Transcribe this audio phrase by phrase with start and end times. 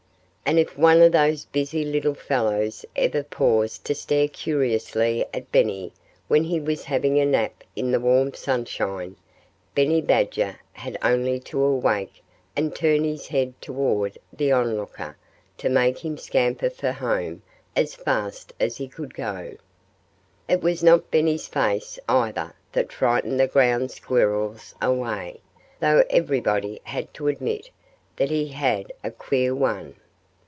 [0.43, 5.93] And if one of those busy little fellows ever paused to stare curiously at Benny
[6.27, 9.15] when he was having a nap in the warm sunshine,
[9.75, 12.21] Benny Badger had only to awake
[12.53, 15.15] and turn his head toward the onlooker
[15.57, 17.43] to make him scamper for home
[17.73, 19.53] as fast as he could go.
[20.49, 25.39] It was not Benny's face, either, that frightened the ground squirrels away,
[25.79, 27.69] though everybody had to admit
[28.17, 29.95] that he had a queer one.